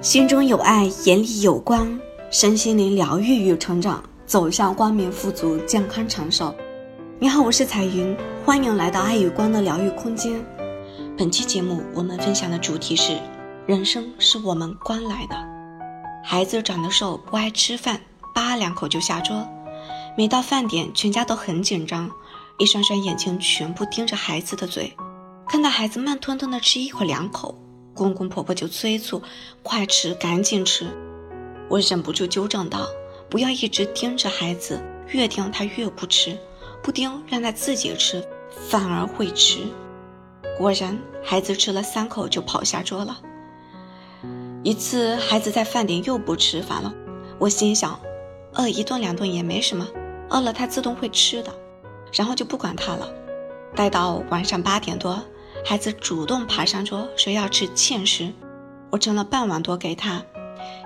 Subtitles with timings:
[0.00, 1.98] 心中有爱，眼里有光，
[2.30, 6.54] 身心灵疗愈与成长，走向光明、富足、健康、长寿。
[7.18, 10.40] 你好，我是彩云，欢迎来到爱与光的疗愈空间。
[11.16, 13.18] 本期节目我们分享的主题是：
[13.66, 15.34] 人生是我们关来的。
[16.22, 18.00] 孩子长得瘦，不爱吃饭，
[18.32, 19.44] 扒两口就下桌。
[20.16, 22.08] 每到饭点，全家都很紧张，
[22.58, 24.96] 一双双眼睛全部盯着孩子的嘴，
[25.48, 27.52] 看到孩子慢吞吞的吃一口两口。
[27.98, 29.20] 公公婆婆就催促
[29.62, 30.86] ：“快吃，赶紧吃！”
[31.68, 32.86] 我忍不住纠正道
[33.28, 36.38] ：“不要一直盯着孩子，越盯他越不吃，
[36.82, 38.26] 不盯让他自己吃，
[38.70, 39.58] 反而会吃。”
[40.56, 43.20] 果然，孩子吃了三口就跑下桌了。
[44.62, 46.94] 一次，孩子在饭点又不吃饭了，
[47.38, 48.00] 我心想：
[48.54, 49.86] 饿一顿两顿也没什么，
[50.30, 51.52] 饿了他自动会吃的，
[52.12, 53.08] 然后就不管他了。
[53.74, 55.22] 待到晚上八点多。
[55.64, 58.32] 孩子主动爬上桌说要吃芡实，
[58.90, 60.22] 我盛了半碗多给他，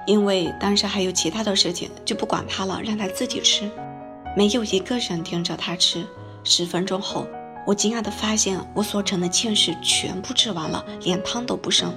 [0.06, 3.70] 因为当时还有其他的事情，就不管他了，让他自己吃。
[4.36, 6.04] 没有一个人盯着他吃。
[6.44, 7.26] 十分钟后，
[7.64, 11.94] 我惊讶地发现我所盛的芡实全部吃完了，连汤都不剩。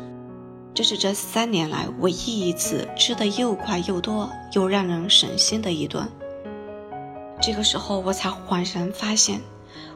[0.73, 6.07] 这是这三年来唯一一次吃的又快又多又让人省心的一顿。
[7.41, 9.41] 这个时候，我才恍然发现。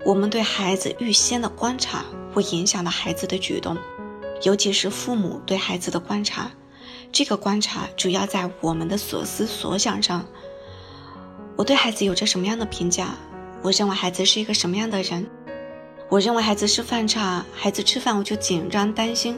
[0.05, 3.77] 我们对孩子预先的观察，会影响到孩子的举动，
[4.43, 6.51] 尤其是父母对孩子的观察。
[7.11, 10.25] 这个观察主要在我们的所思所想上。
[11.55, 13.15] 我对孩子有着什么样的评价？
[13.61, 15.27] 我认为孩子是一个什么样的人？
[16.07, 19.37] 我认为孩子是饭差，孩子吃饭我就紧张担心。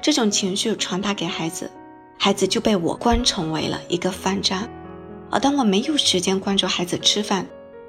[0.00, 1.70] 这种情绪传达给孩子，
[2.18, 4.68] 孩子就被我观成为了一个饭渣。
[5.30, 7.46] 而当我没有时间关注孩子吃饭，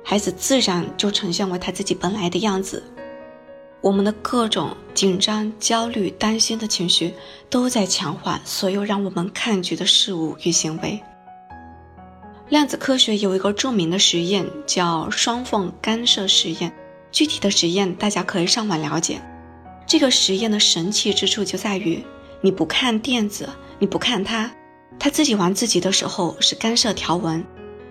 [0.10, 2.82] 孩子自然就呈现为他自己本来的样子。
[3.82, 7.14] 我们的各种紧张、焦虑、担心的情绪，
[7.50, 11.04] 都在强化所有让我们抗拒的事物与行为。
[12.48, 16.72] 量子科学有一个著名的实验，叫双缝干涉实验。
[17.12, 19.20] 具体的实验大家可以上网了解。
[19.86, 22.02] 这个实验的神奇之处就在于，
[22.40, 24.50] 你不看电子，你不看它，
[24.98, 27.44] 它自己玩自己的时候是干涉条纹。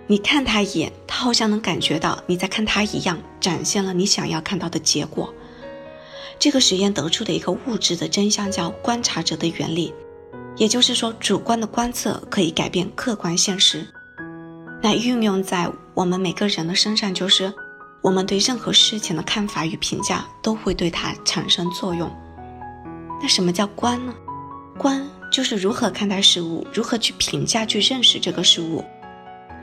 [0.08, 5.34] 你看他一眼，他好像能感觉到你在看他一样，展现了你想要看到的结果。
[6.38, 9.92] 这个实验得出的一个物质的真相叫观察者的原理，
[10.56, 13.84] 也就是说，主观的观测可以改变客观现实。
[14.82, 17.52] 那运用在我们每个人的身上，就是
[18.02, 22.08] 我们对任何事情的看法与评价都会对它产生作用。
[23.20, 24.14] 那什么叫观呢？
[24.78, 28.84] 观就是如何看待事物，如何去评价、去认识这个事物。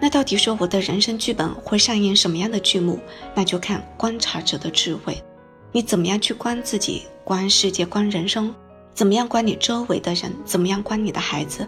[0.04, 3.00] 那到底说我的人生剧本会上演什么样的剧目？
[3.34, 5.24] 那就看观察者的智慧，
[5.72, 8.54] 你怎么样去观自己、观世界、观人生？
[8.94, 10.34] 怎么样观你周围的人？
[10.44, 11.66] 怎么样观你的孩子？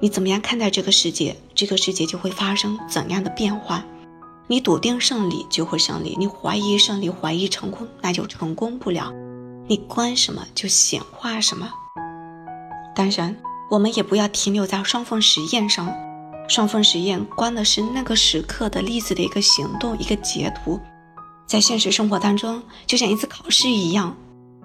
[0.00, 1.34] 你怎么样看待这个世界？
[1.54, 3.82] 这个世界就会发生怎样的变化？
[4.48, 9.10] 你笃定胜利就会胜利，你怀疑胜利、怀疑成功，那就成功不了。
[9.66, 11.70] 你观什么就显化什么。
[12.94, 13.34] 当然，
[13.70, 15.90] 我们也不要停留在双缝实验上。
[16.48, 20.78] 双峰实验关的是那个时刻的例子的一个行动，一个截图，
[21.46, 24.16] 在现实生活当中，就像一次考试一样，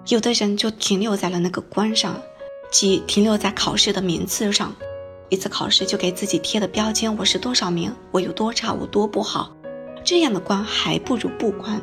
[0.08, 2.16] 有的人就停留在了那个关上，
[2.70, 4.72] 即停留在考试的名次上，
[5.28, 9.52] 一次考试就给自己贴的标签，我是多少名，我有多差，我多不好，
[10.04, 11.80] 这样的关还不如不关。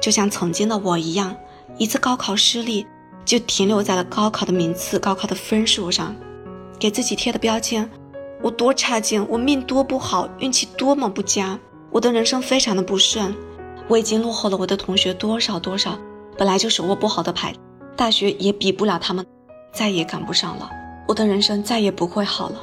[0.00, 1.34] 就像曾经的我一样，
[1.76, 2.86] 一次高考失利，
[3.24, 6.14] 就停留在了高考的名次、高考的分数上，
[6.78, 7.90] 给自己贴的标签。
[8.40, 11.58] 我多差劲，我命多不好，运气多么不佳，
[11.90, 13.34] 我的人生非常的不顺，
[13.88, 15.98] 我已经落后了我的同学多少多少，
[16.36, 17.52] 本来就手握不好的牌，
[17.96, 19.26] 大学也比不了他们，
[19.72, 20.70] 再也赶不上了，
[21.08, 22.56] 我的人生再也不会好了。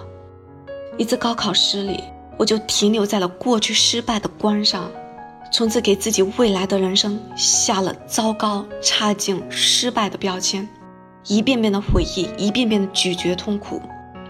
[0.97, 2.01] 一次高考失利，
[2.37, 4.89] 我就停留在了过去失败的关上，
[5.51, 10.65] 从此给自己未来的人生下了糟糕、差劲、失败的标签，
[11.27, 13.81] 一遍遍的回忆，一遍遍的咀嚼痛苦。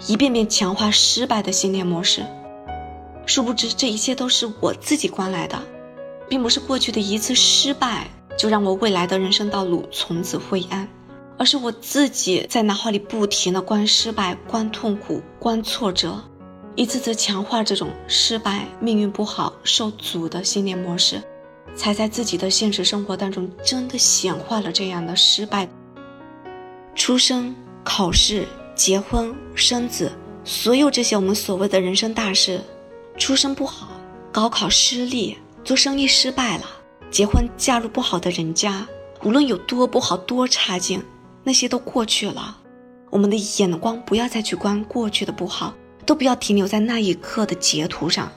[0.07, 2.25] 一遍遍强化失败的信念模式，
[3.25, 5.57] 殊不知这一切都是我自己关来的，
[6.30, 8.07] 并不是过去的一次失败
[8.38, 10.88] 就让我未来的人生道路从此灰暗，
[11.38, 16.21] 而是我自己在脑海里不停的关失败、关痛苦、关挫折，
[16.75, 21.21] 一次次强化这种失败、命运不好、受阻的信念模式，
[21.74, 25.68] 才在自己的现实生活当中真的显化了这样的失败。
[26.94, 28.45] 出生、考试。
[28.75, 30.12] 结婚、生子，
[30.44, 32.62] 所有这些我们所谓的人生大事，
[33.18, 33.88] 出生不好，
[34.33, 36.66] 高考失利，做生意失败了，
[37.10, 38.86] 结婚嫁入不好的人家，
[39.24, 41.01] 无论有多不好、多差劲，
[41.44, 42.57] 那些都过去了。
[43.10, 45.74] 我们的眼光不要再去观过去的不好，
[46.06, 48.30] 都不要停留在那一刻的截图上。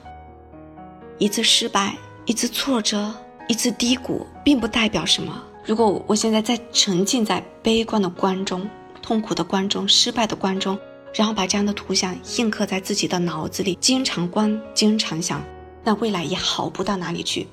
[1.19, 1.97] 一次失败，
[2.27, 3.13] 一次挫折，
[3.49, 5.43] 一次低谷，并不代表什么。
[5.65, 8.67] 如果我现在在沉浸在悲观的观中、
[9.09, 10.79] 痛苦的观中、失败的观中，
[11.15, 15.43] 然后把这样的图像印刻在自己的脑子里，经常观、经常想，
[15.83, 17.49] 那未来也好不到哪里去。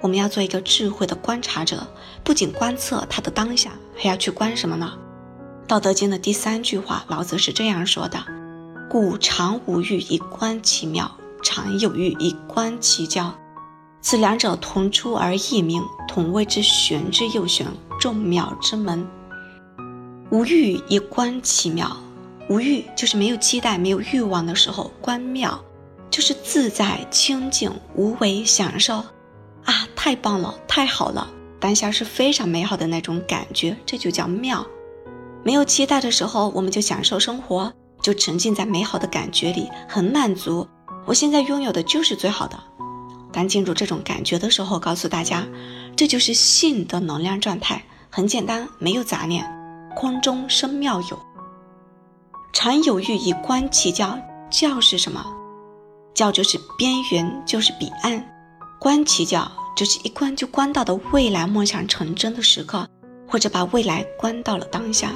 [0.00, 1.86] 我们要做一个智慧的观察者，
[2.24, 4.94] 不仅观测他的当下，还要去观什么呢？
[5.66, 8.24] 《道德经》的第三句话，老子是这样说的
[8.88, 11.04] ：“故常无欲，以观其妙；
[11.42, 13.34] 常有欲，以观其徼。”
[14.00, 17.66] 此两者同出而异名，同谓之玄之又玄，
[18.00, 19.06] 众妙之门。
[20.36, 21.96] 无欲以观其妙，
[22.50, 25.64] 无欲就是没有期待、没有欲望的时候；观妙
[26.10, 28.96] 就是自在、清净、无为、享受。
[29.64, 31.26] 啊，太棒了，太好了，
[31.58, 34.66] 当下是非常美好的那种感觉，这就叫妙。
[35.42, 37.72] 没有期待的时候，我们就享受生活，
[38.02, 40.68] 就沉浸在美好的感觉里，很满足。
[41.06, 42.62] 我现在拥有的就是最好的。
[43.32, 45.46] 当进入这种感觉的时候，告诉大家，
[45.96, 49.50] 这就是性的能量状态，很简单，没有杂念，
[49.96, 51.18] 空中生妙有。
[52.52, 54.16] 常有欲以观其教。
[54.48, 55.26] 教是什么？
[56.14, 58.24] 教就是边缘，就是彼岸。
[58.78, 62.86] 观其教，就是一观就观到的未来梦想成真的时刻，
[63.26, 65.10] 或者把未来观到了当下。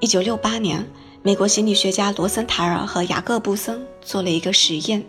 [0.00, 0.88] 一九六八年，
[1.22, 5.04] 美国心理学家罗森塔尔和雅各布森做了一个实验。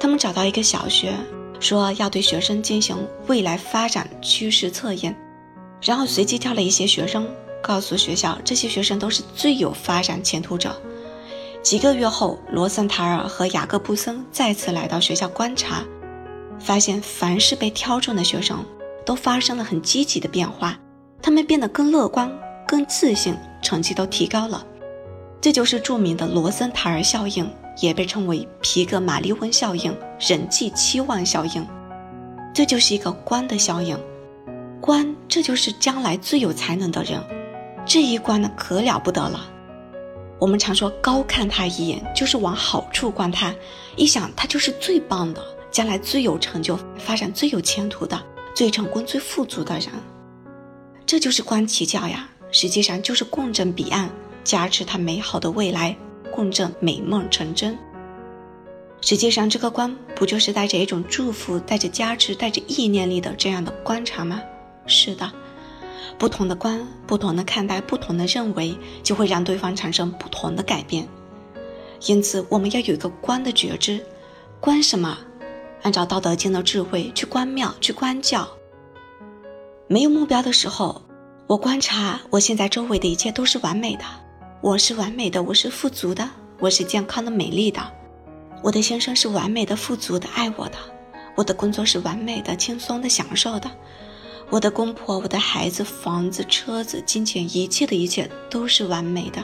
[0.00, 1.14] 他们找到一个小学，
[1.60, 2.96] 说要对学生进行
[3.28, 5.16] 未来发展趋势测验，
[5.80, 7.28] 然后随机挑了一些学生，
[7.62, 10.80] 告诉学校这些学生都是最有发展前途者。
[11.62, 15.82] 几个月后，罗森塔尔和雅各布森再次来到学校观察，
[16.58, 18.64] 发现凡是被挑中的学生
[19.04, 20.78] 都发生了很积极的变化，
[21.20, 22.30] 他们变得更乐观、
[22.66, 24.64] 更自信，成绩都提高了。
[25.40, 27.48] 这就是著名的罗森塔尔效应。
[27.80, 31.64] 也被称为皮格马利翁效应、人际期望效应，
[32.52, 33.96] 这就是一个官的效应。
[34.80, 37.22] 官，这就是将来最有才能的人，
[37.88, 39.50] 这一关呢可了不得了。
[40.38, 43.52] 我们常说高看他一眼，就是往好处观他，
[43.96, 48.22] 一想他就是最棒的，将来最有成就、发展最有前途的、
[48.54, 49.88] 最成功、最富足的人，
[51.06, 52.28] 这就是观其教呀。
[52.50, 54.10] 实际上就是共振彼岸，
[54.44, 55.96] 加持他美好的未来。
[56.30, 57.76] 共振美梦成真。
[59.00, 64.40] 实际上，这个观不就是带着一种祝福、带着加持、带着意念力的这样的观察吗？
[64.86, 65.32] 是的，
[66.18, 71.06] 不同的观，不同的看待，不同的认为，就会让对方产生不同的改变。
[72.06, 74.04] 因此，我们要有一个观的觉知。
[74.60, 75.18] 观什么？
[75.82, 78.48] 按照《道德经》的智慧去观妙，去观教。
[79.86, 81.02] 没有目标的时候，
[81.46, 84.04] 我观察我现在周围的一切都是完美的。
[84.60, 86.28] 我是完美的，我是富足的，
[86.58, 87.80] 我是健康的、美丽的。
[88.62, 90.76] 我的先生是完美的、富足的、爱我的。
[91.36, 93.70] 我的工作是完美的、轻松的、享受的。
[94.50, 99.42] 我的公婆、我的孩子、房子、车子、金钱，一切的一切都是完美的。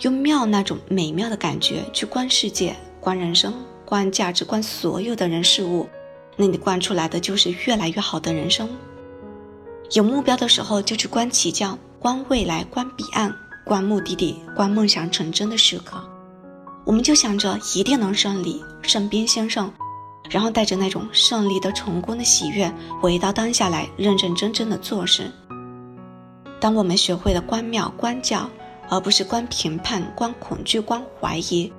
[0.00, 3.54] 用妙那种美妙的感觉去观世界、观人生、
[3.84, 5.88] 观价值观，所有的人事物，
[6.36, 8.68] 那你观出来的就是越来越好的人生。
[9.92, 13.34] 有目标的时候就去观其教，观未来，观彼岸。
[13.64, 15.96] 观目的地，观梦想成真的时刻，
[16.84, 19.72] 我们就想着一定能胜利，胜兵先胜，
[20.30, 25.30] 然后带着那种胜利的成功的喜悦，回到当下来，认认真真的做事。
[26.60, 28.48] 当我们学会了观妙观教，
[28.88, 31.72] 而不是观评判、观恐惧、观怀疑，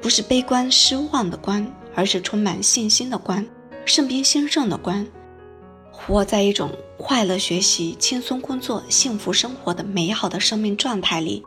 [0.00, 3.46] 不是悲观失望的观，而是充满信心的观，
[3.84, 5.06] 胜兵先胜的观。
[5.90, 11.42] 活在一种快乐学习、轻松工作、幸福生活的美好的生命状态里，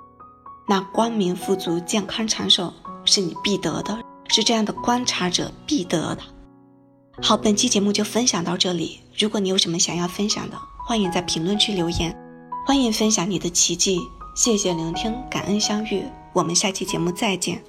[0.67, 2.73] 那光明、富足、健康、长寿
[3.05, 6.23] 是你必得的，是这样的观察者必得的。
[7.21, 8.99] 好，本期节目就分享到这里。
[9.17, 10.57] 如果你有什么想要分享的，
[10.87, 12.15] 欢迎在评论区留言，
[12.65, 13.99] 欢迎分享你的奇迹。
[14.35, 17.61] 谢谢聆听，感恩相遇，我们下期节目再见。